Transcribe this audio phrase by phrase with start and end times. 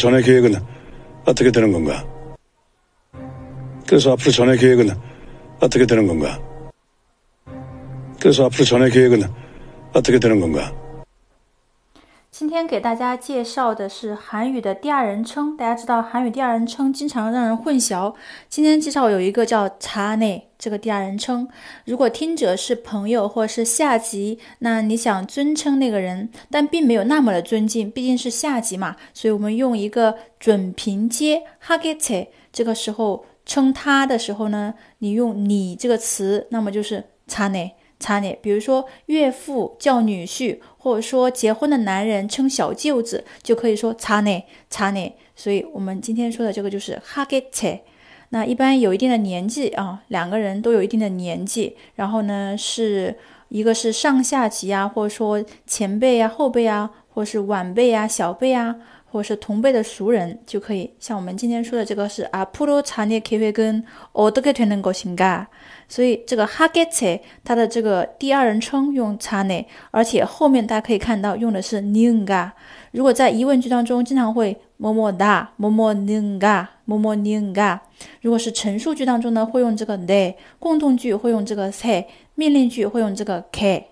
[0.00, 0.54] 전의 계획은
[1.26, 2.06] 어떻게 되는 건가?
[3.86, 4.88] 그래서 앞으로 전의 계획은
[5.60, 6.40] 어떻게 되는 건가?
[8.18, 9.22] 그래서 앞으로 전의 계획은
[9.92, 10.72] 어떻게 되는 건가?
[12.30, 15.56] 今天给大家介绍的是韩语的第二人称。
[15.56, 18.14] 大家知道韩语第二人称经常让人混淆。
[18.48, 21.48] 今天介绍有一个叫查内这个第二人称。
[21.86, 32.28] 如果听者是朋友或是下级，那你想尊称那个人，但并没有那么的尊敬，毕竟是下级嘛，所以我们用一个准平阶哈给切。
[32.52, 37.74] 这个时候称他的时候呢，你用你这个词，那么就是查内。
[38.00, 45.12] 查你，比如说岳父叫女婿，或者说结婚的男人称小舅子，就可以说查你查你。
[45.36, 47.82] 所以我们今天说的这个就是哈给切。
[48.30, 53.16] 那一般有一定的年纪啊，两个人都有一定的年纪，然后呢是
[53.48, 58.75] 一个是上下级啊，或者说前辈啊、后辈啊，或是晚辈啊、小辈啊。
[59.07, 65.45] 或者是同辈的熟人就可以，像我们今天说的这个是阿普罗查涅 K 会跟어떻게되는것인 가，
[65.87, 72.51] 所以这个哈게체它的这个第二人称用查内，而且后面大家可以看到用的是니은 가。
[72.91, 77.79] 如果在疑问句当中，经常会么么哒么么니은 가， 么么니은 가。
[78.19, 83.91] 如果是陈述句当中呢，会用这个네，共同句会用这个세，命令句会用这个 K。